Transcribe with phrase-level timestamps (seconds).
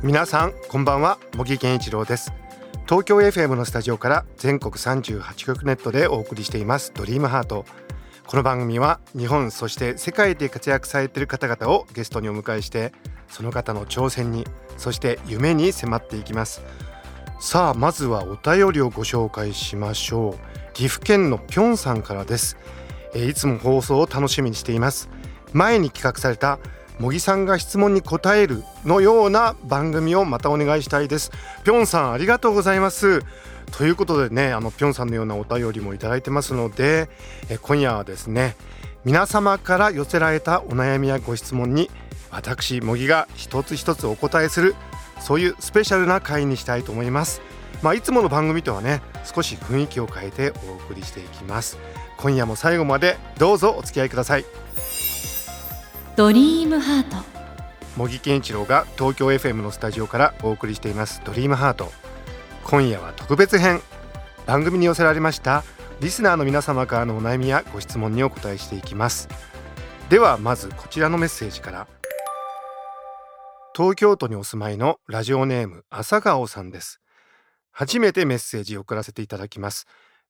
[0.00, 1.18] 皆さんこんばんは。
[1.34, 2.32] 茂木健一郎です。
[2.88, 6.92] 東京 FM のスタジオから全国38局ネットでお送りしています。
[6.94, 7.64] ドリームハート。
[8.24, 12.92] この番組は日本そして世界で活躍されている方々をゲストにお迎えして
[13.26, 16.62] その方の挑戦にそして夢に迫っていきます。
[17.40, 20.74] さあまずはお便りをご紹介しましょう。
[20.74, 22.56] 岐阜県のぴょんさんからです。
[23.16, 25.10] いつも放送を楽しみにしています。
[25.52, 26.60] 前に企画された
[26.98, 31.30] 茂木さんが質問に答えるのような番組をまたお願いしたいです。
[31.64, 33.22] ぴょんさんありがとうございます。
[33.70, 37.08] ということでねあのぴょんさんのようなお便りもいただいてますので
[37.48, 38.56] え今夜はですね
[39.04, 41.90] 皆様から寄せられたお悩みやご質問に
[42.30, 44.74] 私茂木が一つ一つお答えする
[45.20, 47.40] そういうスペシャルな回にしたいと思います。
[47.82, 51.78] まあいつもの番組とはね少し雰囲気を変えてお送りしていきます。
[52.16, 54.44] 今夜も最後までどうぞお付き合いください。
[56.18, 57.16] ドリームハート。
[57.96, 61.22] 茂木健一郎が東京 FM のスタジオからお送りしています。
[61.24, 61.92] ドリームハート。
[62.64, 63.80] 今夜は特別編。
[64.44, 65.62] 番組に寄せられました
[66.00, 69.28] リスナーの皆様からのお悩みやご質問にお答えしていきます。
[70.08, 71.86] ではまずこちらのメッセージから。
[73.76, 77.00] 東京都にお住まいのラジオネーム朝顔さんです。
[77.70, 79.86] 初めてメッセージを送らせていただきます。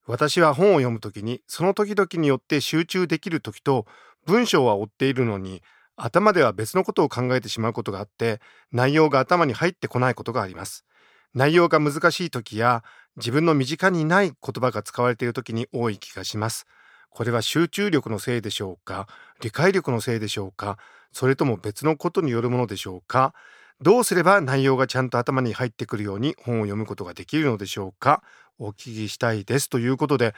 [0.06, 3.86] 私は本を読むときにその時々によって集中できる時と
[4.26, 5.62] 文章は追っているのに
[5.98, 8.40] 頭では別のことを考えてしまうことがあって
[8.72, 10.84] 内容が頭に入ってこないことがあります。
[11.34, 12.82] 内容が難しい時や
[13.16, 16.66] 自分の身近にない言葉が使われている時に多い気がします。
[17.10, 19.08] これは集中力のせいでしょうか？
[19.40, 20.78] 理解力のせいでしょうか？
[21.12, 23.34] それとも別のことによるものでしょうか？
[23.80, 28.22] どうすれば内容がちゃんと頭に入ってくるように本を読むことができるのでしょうか？
[28.58, 30.34] お聞きしたいですということで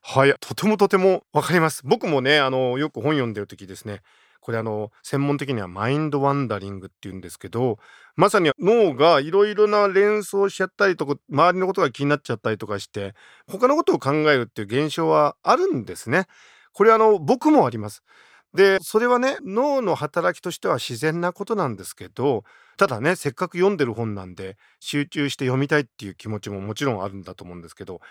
[0.00, 1.82] はいとてもとてもわかります。
[1.84, 4.00] 僕もねあのよく本読んでる時ですね
[4.44, 7.78] これあの専門的にはマインドワンダリングっていうんですけど
[8.14, 13.14] まさに脳がいろいろな連想しちゃったりとか周りのことが気になっちゃったりとかして
[13.48, 16.26] 他のことを考えるっていう現象はあるんですね。
[16.74, 18.02] これあの僕もあります。
[18.52, 22.44] でそれはね脳の働きとしては自然なことなんですけど
[22.76, 28.02] ただねせっかく読んでる本なんで集中して読みたいっていう気持ちももちろんあるんだと思うんですけど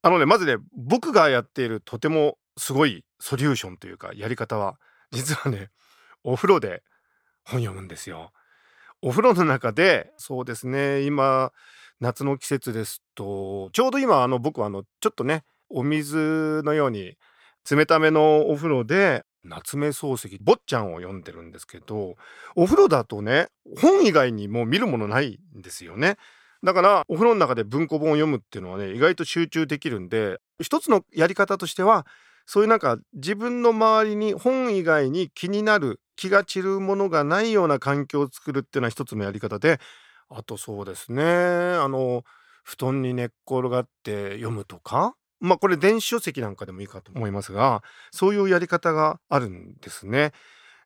[0.00, 4.76] あのねまずね僕がやっているとてもすごいソリューションというかやり方は
[5.12, 5.70] 実はね
[6.24, 6.82] お風呂で
[7.44, 8.32] 本読むんですよ。
[9.02, 11.52] お風呂の中でそうですね今
[12.00, 17.16] 夏の季節ですとちょうど今あの僕はあのちょっとねお水のように
[17.70, 22.16] 冷ためのお風呂で夏目漱石坊ちゃんを読んでるんですけど
[22.56, 23.48] お風呂だとね
[23.80, 26.16] 本以外にもう見るものないんですよね。
[26.62, 32.06] だからお風呂の中で文庫本を読むっていうのはね意外と集中できるんで一つのやり方としては
[32.46, 39.78] そういうなんか自分の周りに本以外に気になる気が散るものがないような環境を作るっていうのは一つのやり方で
[40.28, 42.22] あとそうですねあの
[42.64, 50.32] 布団に寝っ転がって読むとかまあこれ電子書籍なんかでもいいかと思いますがそういうやり方があるんですね。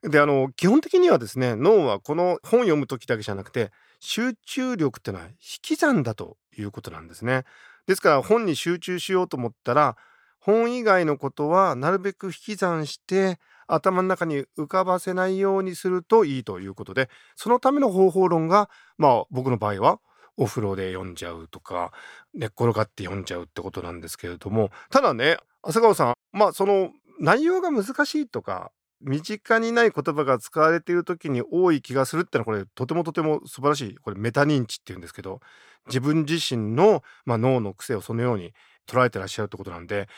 [0.03, 7.45] であの基本的にはですね脳はこの本読む時だけじゃなくて集中力ってのは引き算だということなんですね。
[7.87, 9.97] ですから本に集中しようと思ったら
[10.41, 18.69] 本以外のことはなるべく引き算して頭の中に浮かばせないようにするといいということでそのための方法論が
[18.99, 20.01] まあ僕の場合は
[20.37, 21.93] お風呂で読んじゃうとか
[22.35, 26.91] 寝っ転がって読んじゃうってことなんですけれどもただね浅川さんまあその
[27.21, 28.73] 内容が難しいとか
[29.03, 35.41] 身近にない言葉が使われている時に多い気がするってのはこれとてもとても素晴らしいこれメタ認知っていうんですけど
[35.87, 38.53] 自分自身の、まあ、脳の癖をそのように
[38.87, 40.09] 捉えてらっしゃるってことなんで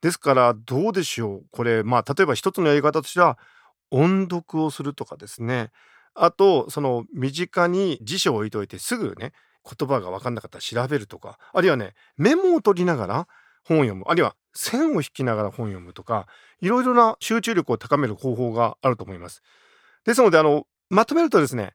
[0.00, 1.42] ですからどうでしょう？
[1.50, 3.38] これまあ例えば一つのやり方としては
[3.90, 5.70] 音読をするとかですね。
[6.14, 9.32] あとその身近に辞書を置いといてすぐね
[9.64, 13.28] 言葉が分かんなかったら調べるとかあるいはねメモを取りながら
[13.64, 14.04] 本を読む。
[14.08, 16.26] あるいは線を引きながら本を読むとか
[16.60, 19.42] いろいろな集中力を高める方法があると思います。
[20.04, 21.74] ですのであのまとめるとですね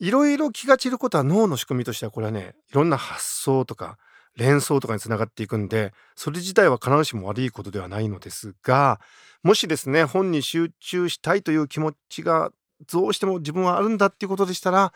[0.00, 3.98] いろいろ気が散ることは脳の仕組みとしてはこれはねいろんな発想とか
[4.38, 9.00] 連想とかにつながっていくんでそれ自体は必ずしも悪いことではないのですが
[9.42, 12.50] もしですね本に集中したいという気持ちが
[12.90, 14.92] どうしても自分はあるんだっていうことでしたら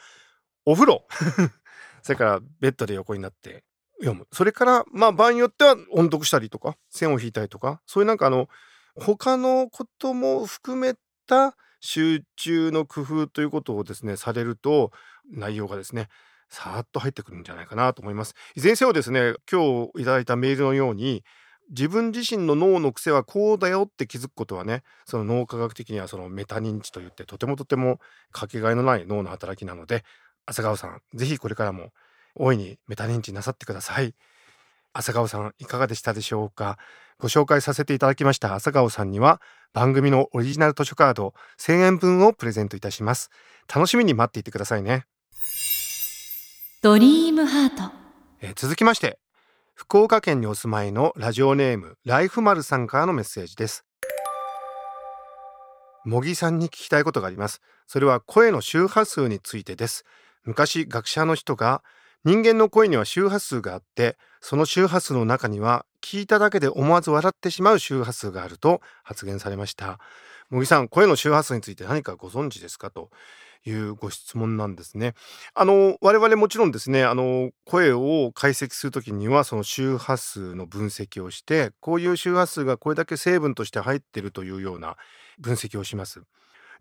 [0.65, 1.05] お風呂
[2.03, 3.65] それからベッドで横になって
[3.99, 4.27] 読む。
[4.33, 8.49] それからまあ場合によっては音読したりとか線を引いたりとかそういうなんかあの
[8.97, 10.95] 他のことも含め
[11.27, 14.93] た集中の工夫ということをですねされると
[15.31, 16.09] 内容がですね
[16.53, 18.35] さーっと入ってくるんじゃないかなと思います。
[18.55, 21.25] いずれにせよですね今日いただいたメールのように
[21.71, 28.01] 自分自身の脳の癖はこうだよって気づくことはねその脳科学的にはそのメタ認知といってとてもとても
[28.33, 30.05] かけがえのない脳の働きなので
[30.45, 31.93] 朝顔さんぜひこれからも
[32.35, 34.15] 大いにメタ認知なさってください。
[34.93, 36.77] 朝顔さんいかがでしたでしょうか？
[37.19, 39.41] ご紹介させていただきました朝顔さんには
[39.73, 43.31] 番組のオリジナル図書カード1000円分をプレゼントいたします。
[43.75, 45.07] 楽しみに待っていてくださいね。
[46.83, 47.95] ドリームハート。
[48.41, 49.21] え続きまして
[49.73, 53.85] 福岡県にお住まいのラジオネームライフマルさんからのメッセージです。
[56.05, 57.61] 茂木さんに聞きたいことがあります。
[57.87, 60.05] それは声の周波数についてです。
[60.43, 61.85] 昔学者の人が
[62.25, 70.01] 人間の声には周波数があってその周波数の中には聞いただけで思わず笑ってしまう周波数があると発言されました。
[70.51, 73.11] 茂木さん声の周波数について何かご存知ですかと。
[73.65, 75.15] いうご質問なんですね。
[75.55, 84.97] あの我々もちろんですねあの声を解析する時にはその周波数の分析をしてこういう周波数がこれだけ成分として入ってるというような
[85.39, 86.23] 分析をします。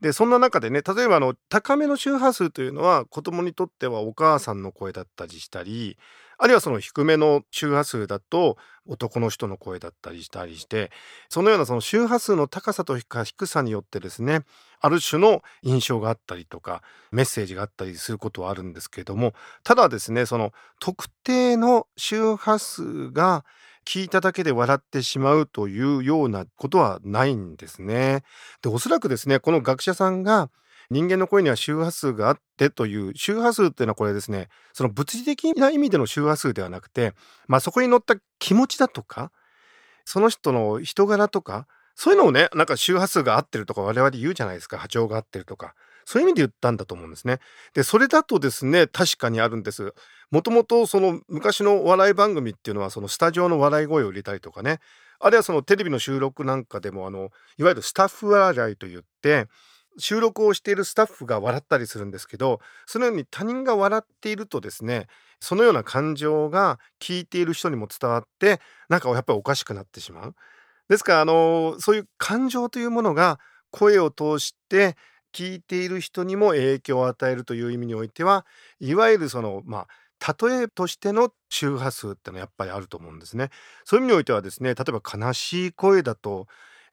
[0.01, 5.97] でそんな中でね例えばあの高めの周波数というのは子供にとってはお母さんの声だったりしたり
[6.43, 8.57] あるいはその低めの周波数だと
[8.87, 10.89] 男の人の声だったりしたりして
[11.29, 14.41] そのようなその周波数の高さとか低さによってですね
[14.79, 23.45] ある種の印象があったりとかメッセージがあったりすることはあるんですけれどもただですねその特定の周波数が
[23.85, 28.23] 聞いただけで笑ってしまうというようなことはないんですね。
[28.63, 30.49] でおそらくですねこの学者さんが
[30.91, 37.13] 人間の声には周波数があってという周波数っていうのはこれですねその物理的な意味での周波数ではなくて、
[37.47, 39.31] まあ、そこに乗った気持ちだとか
[40.03, 41.65] その人の人柄とか
[41.95, 47.39] そういうのをねなんか周波数が合ってるとか我々言うじゃないですか波長が合ってるとかそういう意味で言ったんだと思うんですね。
[47.73, 49.93] でそれだとですね確かにあるんです。
[50.29, 54.79] もともとその昔の笑い番組っていうのはそのスタジオの笑い声を入れたりとかね
[55.19, 59.47] あるいはそのテレビの収録なんかでもあのいわゆるスタッフ笑いといって
[59.97, 65.07] 収録をしているスタッフが笑ったりするんですけどそのように他人が笑っているとですね
[65.39, 68.59] そのような感情が聞いている人にも伝わって
[68.89, 70.35] なんかやっぱりおかしくなってしまう。
[70.89, 73.39] ですからあのそういう感情というものが
[73.71, 74.97] 声を通して
[75.33, 78.45] 聞いている人にも影響を与えるという意味においては
[78.79, 79.87] いわゆるそのま
[80.19, 83.49] あ例えとしての周波数ってのはやっぱりあると思うんですね。
[83.85, 86.47] そういう意味においてはですね例えば悲しい声だと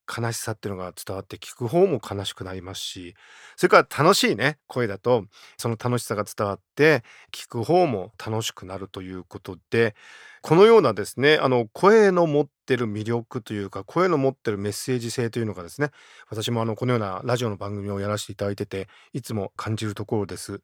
[0.08, 3.14] 悲しさっていうのが伝わって聞く方も悲しくなりますし
[3.56, 5.25] それから楽しいね声だと
[5.56, 7.02] その楽しさが伝わって
[7.32, 9.94] 聞く方も楽しくなるということで
[10.43, 15.90] このようなですねあの声の持ってる魅力というか声の持ってるメッセージ性というのがですね
[16.31, 20.62] 私もあのこのようなラジオの番組をやらせていただいてていつも感じるところです。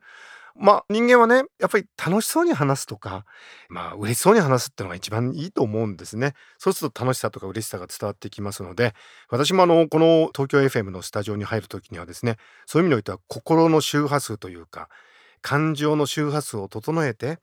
[0.57, 3.25] まあ人間はねやっぱり楽しそうに話すとか
[3.69, 6.35] まあ嬉しそうに話すっていうのが一番いいと思うんですね。
[6.59, 8.95] そうすると楽しさとか嬉しさが伝わってきますので
[9.29, 12.37] 私もあのこの東京 FM のスタジオに入る時にはですね
[12.67, 14.89] そういう意味においては心の周波数というか
[15.43, 17.39] 感情の周波数を整えて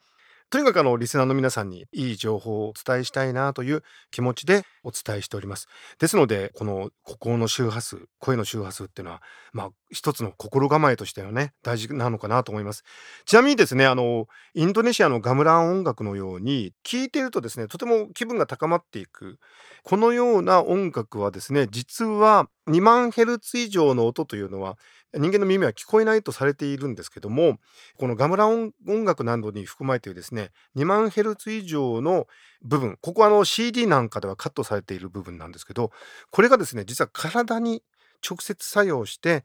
[0.51, 5.69] とにかくあのリスナーの皆さんにいい情報をお伝えしたいなという気持ちでお伝えしております。
[5.97, 9.21] ですのでこの心の周波数声の周波数っていうのは
[9.53, 12.83] まあ一つの心構えとしてはね大事なのかなと思います。
[13.25, 19.37] ちなみにですねあのインドネシアのガムラン音楽のように聴いているとですねとても気分が高まっていく
[19.83, 24.77] このような音楽はですね実は2万ヘルツ以上の音というのは
[25.13, 27.57] 人間の耳は聞こえないとされているんですけども
[27.97, 28.71] このガムラ音
[29.05, 32.27] 楽などに含まれているですね2万ヘルツ以上の
[32.61, 35.91] 部分ここはあの CD なんかではカットされている部分なんですけど
[36.29, 37.83] これがですね実は体に
[38.27, 39.43] 直接作用して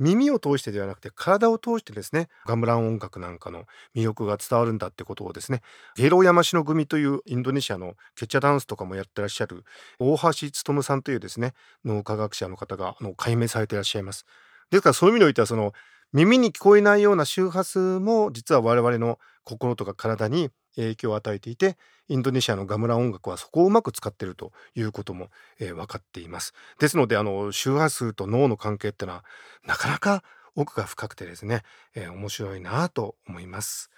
[0.00, 5.60] 耳を通してではなくて体を通してですねガムラン音楽なんかの魅力が伝わるんだってことをですね
[5.94, 9.64] ゲロ山城組というインドネシアのケチャダンスとかもやってらっしゃる
[9.98, 11.52] 大橋勉さんというですね
[11.84, 14.24] 脳科学者の方があの解明されていらっしゃいます。
[14.70, 15.72] ですからそういう意味においてはその
[16.12, 21.76] 耳に聞こえないような周波数も実は我々の心とか体に影響を与えていて
[22.08, 25.28] インドネシアのガムラ音楽はそこをうまく使っているということも、
[25.60, 26.54] えー、分かっています。
[26.78, 29.24] ですのであの周波数と脳の関係ってのは
[29.64, 30.24] なかなか
[30.56, 31.62] 奥が深くてですね、
[31.94, 33.90] えー、面白いなと思います。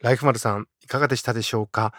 [0.00, 1.92] ライフマルさんいかがでしたでしょうか？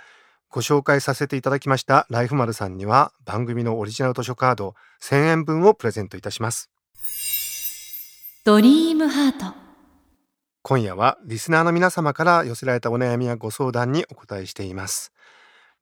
[0.50, 6.72] ご紹介させていただきましたライフマルさんには番組のオリジナル図書カード1000円分をプレゼントいたします。
[8.46, 9.53] ドリームハート。
[10.62, 15.12] 今夜はリスナーの皆様から寄せられたお悩みやご相談にお答えしています。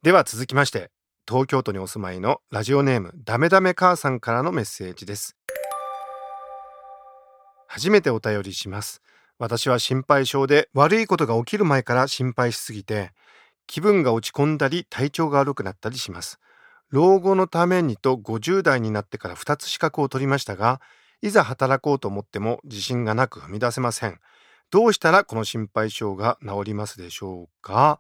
[0.02, 0.90] では続きまして
[1.28, 5.36] 東京都にお住まいのラジオネームダメダメ母さんからのメッセージです。
[7.68, 9.04] 初めてお便りします。
[9.38, 13.12] 私は心配性で悪いことが起きる前から心配しすぎて
[13.68, 16.40] 気分が落ち込んだり体調が悪くなったりします。
[16.90, 20.82] 老後のためにと50代になってから2つ資格を取りましたが
[21.22, 24.20] いざ働こうと思っても自信がなく踏み出せません。
[24.70, 28.00] どうしたらこの心配性が治りますでしょうか？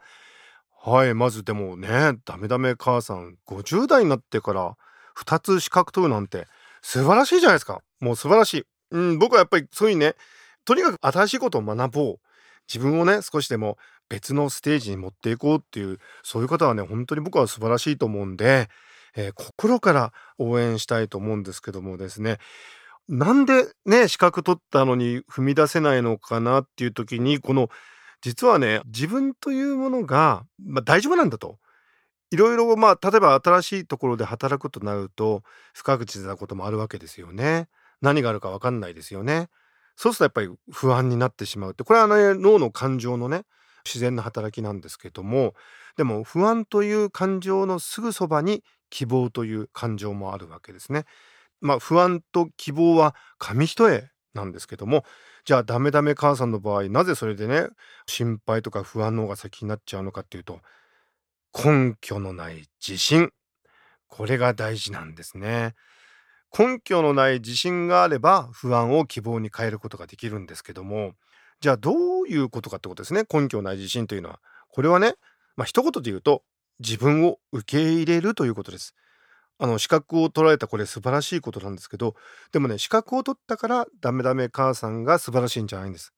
[0.79, 4.77] はいまずでもねダメダメ母さん50代になってから
[5.17, 6.45] 2つ資格取るなんて
[6.81, 7.81] 素晴らしいじゃないですか。
[7.99, 10.15] もう素晴らしい、うん、僕はやっぱりそういうね
[10.65, 12.19] とにかく新しいことを学ぼう。
[12.71, 13.77] 自分をね少しでも
[14.09, 18.67] 別のステージに持っていこうっていうそういう方はね本当に僕は素晴らしいと思うんで、
[19.15, 22.39] えー、心から応援したいと思うんですけどもですね。
[23.09, 27.69] なんでね資格取ったのに踏み出せないのかなっていう時にこの
[28.21, 31.57] 実はね自分というものが、まあ、大丈夫なんだと。
[32.29, 37.69] いろいろまあ例えば新しいところで働くとなると不確実なこともあるわけですよね。
[38.01, 39.47] 何があるか分かんないですよね。
[39.95, 43.43] そうするとやっぱり不安になってしまうってこれはね脳の感情のね
[43.85, 45.53] 自然な働きなんですけども
[45.95, 51.05] でも不安という感情のすぐそばに希望という感情もあるわけですね。
[51.61, 55.03] まあ、不安と希望は紙一重なんですけども
[55.45, 57.67] じゃあダメダメ母さんの場合なぜそれでね
[58.05, 60.59] 心配とか不安の方が先になっちゃうのかっていうと
[61.53, 63.31] 根拠のない自信
[64.07, 65.73] これが大事なんですね。
[66.57, 71.13] 根拠のない自信があれば不安を希望に変えることができるんですけども
[71.59, 75.15] じゃあどういうことかってことですね根拠のない自信というのはこれはね
[75.57, 76.43] まあ一言で言うと
[76.79, 78.95] 自分を受け入れるということです。
[79.59, 82.15] あの資格を取られたこれ素晴らしいことなんですけど
[82.51, 86.13] でもね資格を取ったからダメダメ母さんが素晴らしいんじゃないんです。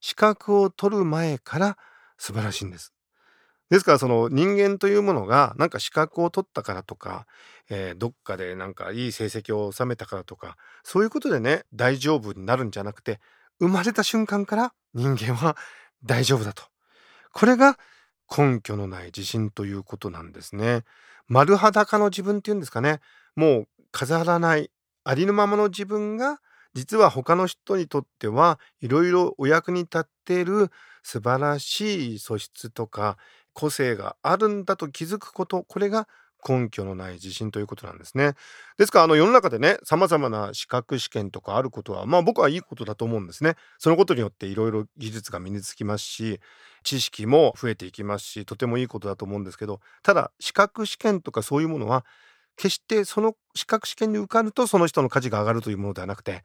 [0.00, 1.76] 資格を取る前から
[2.18, 2.92] 素晴らしいんです。
[3.70, 7.26] ですからその人間というものがなんか資格を取ったからとか、
[7.70, 13.20] えー、どっかでなんかいい成績を収めたからとかそういうことでね大丈夫になるんじゃなくて
[13.60, 15.56] 生まれた瞬間から人間は
[16.04, 16.64] 大丈夫だと。
[17.32, 17.78] これが
[18.36, 20.82] 根拠のない自信ということなんですね。
[21.30, 23.00] 丸裸の自分っていうんですかね。
[23.36, 24.70] もう飾らない
[25.04, 26.40] ありのままの自分が
[26.74, 30.70] 実は他の人にとってはいろいろお役に立っている
[31.02, 33.16] 素晴らしい素質とか
[33.54, 36.06] 個性があるんだと気づくことこれが
[36.46, 38.34] 根拠のない自信ということなんですね。
[38.78, 43.56] ですからあの世の中でねさまざまな資格試験とかあることはまあ僕はいいことだと思うんですね。
[43.78, 46.40] そのことによっていろいろ技術が身につきますし
[46.82, 52.04] 知識も増えていきますしとてもいいことだと思うんですけどただ資格試験とかそういうものは
[52.56, 56.42] 決してその資格試験に受かるとその人の価値が上がるというものではなくて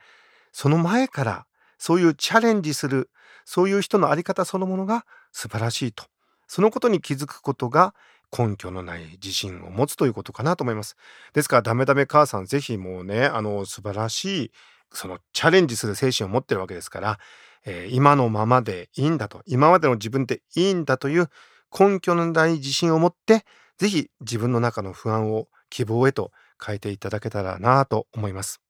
[0.51, 1.45] その前から
[1.77, 3.09] そういうチャレンジする
[3.45, 6.05] そういう人の在り方そのものが素晴らしいと
[6.47, 7.93] そのことに気づくことが
[8.37, 10.95] 根拠のない自信を持つということかなと思います。
[11.33, 14.51] ですからダメダメ母さんぜひもうねあの素晴らしい
[14.91, 17.19] そのチャレンジする精神を持ってるわけですから、
[17.65, 21.29] えー、今のままでいいんだと今までの自分でいいんだという
[21.77, 23.45] 根拠のない自信を持って
[23.77, 26.31] ぜひ自分の中の不安を希望へと
[26.63, 28.61] 変えていただけたらなと思います。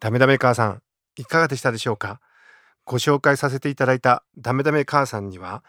[0.00, 0.82] ダメダメ母さん
[1.16, 2.20] いかがでしたでしょうか？
[2.84, 5.62] ご紹介させていただいたダメダメ母さんには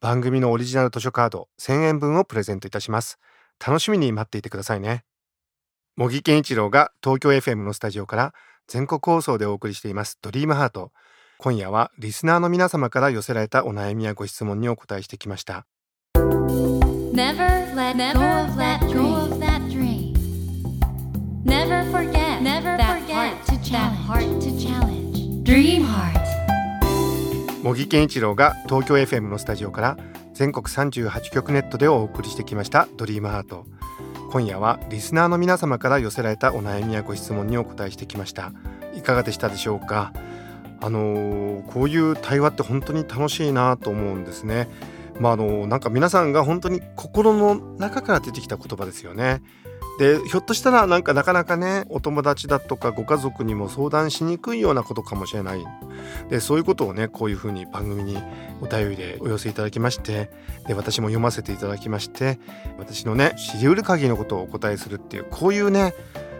[0.00, 3.18] 番組のオリジナル図書カード1000円分をプレゼントいたします。
[3.64, 5.04] 楽しみに待っていてくださいね。
[5.96, 8.34] 茂木健一郎が東京 FM のスタジオから
[8.66, 10.92] 全国放送でお送りしていますドリームハート。
[11.38, 15.66] 今夜はリスナーの皆様から寄せられたお悩みやご質問にお答えしてきました。
[16.14, 18.80] Never let go of that
[19.70, 20.12] dream.
[21.44, 25.44] Never forget that heart to challenge.
[25.44, 26.25] Dream heart.
[27.66, 29.96] 茂木健一郎が東京 FM のスタジオから
[30.34, 33.66] 全国38局ネットでお送りしてきましたドリームハート。
[34.30, 38.52] 今夜はリスナーの皆様から寄せられたお悩みやご質問にお答えしてきました。
[38.94, 40.12] いかがでしたでしょうか？
[40.80, 44.68] あのー、こういう対話って本当に楽しいなと思うんですね。
[45.18, 49.42] まああのなんか皆さんが本当に心の中から出てきた言葉ですよね。
[49.98, 55.64] でひょっとしたらなんかなかなかねお友達だとかご家族にも相談しにくいようなことかもしれない。
[56.28, 58.18] でそういうことをねこういうふうに番組に
[58.60, 60.30] お便りでお寄せいただきまして
[60.66, 62.38] で私も読ませていただきまして
[62.78, 65.94] 私のね知りうる限りのことをお答えするっていうこういうね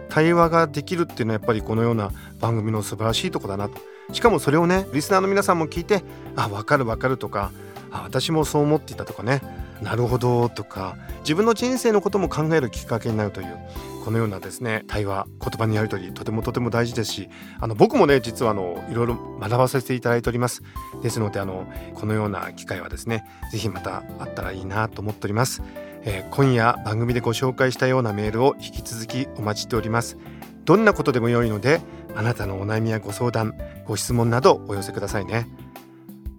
[0.09, 3.77] 対話ができるっていうのはやっぱりこのような番組の素晴らしいとこだなと。
[4.13, 6.03] しかもそれをねリスナーの皆さんも聞いて
[6.35, 7.51] あ分かる分かるとか
[7.91, 9.41] あ私もそう思っていたとかね
[9.81, 13.57] なるほどとか自分の人生のことも考えるきっかけになるという
[14.03, 17.29] このようなですね対話言葉のやり取りとてもとても大事ですし
[17.59, 20.63] あの僕もね実はあのいろいろ学ばせていただいております。
[21.03, 25.61] ですのであのこのような機会はですね是非またあったらいいなと思っております、
[26.03, 30.17] えー、今夜番組でご紹介したようなメールを引き続きお待ちしております。
[30.63, 31.81] どんなことでも良いので
[32.15, 33.53] あなたのお悩みやご相談
[33.85, 35.47] ご質問などお寄せくださいね。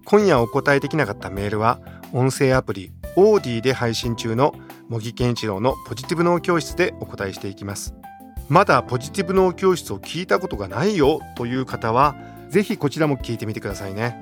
[0.04, 1.80] 今夜お答えできなかったメールは
[2.14, 4.54] 音声アプリオーディで配信中の
[4.88, 7.94] 茂木健一郎のポジティブ脳教室でお答えしていきます。
[8.48, 12.16] まだポジティブ脳教室を聞いたことがないよという方は
[12.48, 14.16] ぜひこちらも聞いてみてくださいね。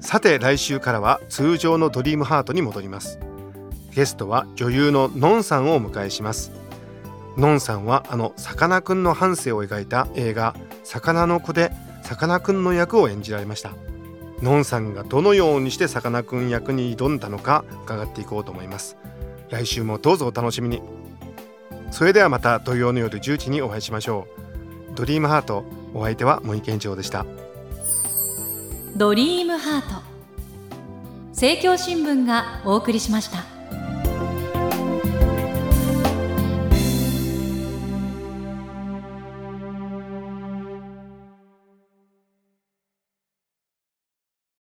[0.00, 3.18] さて来週からは通常のドリームハートに戻ります。
[3.90, 6.52] ゲストは女優ののんさんをお迎えします。
[7.38, 10.54] のんさんはあのさかなクンの半生を描いた映画
[10.84, 13.70] さかなの子でさかなクンの役を演じられました。
[14.42, 18.96] のんさんがどのようにしてさかなクン役に挑んだのか伺っていこうと思います。
[19.50, 20.82] 来週もどうぞお楽しみに。
[21.90, 24.26] それではまた土曜の夜10時にお会いしましょ
[24.92, 24.94] う。
[24.94, 25.64] ドリームハート
[25.94, 27.24] お相手は森健長でした。
[28.96, 30.02] ドリームハート。
[31.30, 33.55] 政教新聞がお送りしました。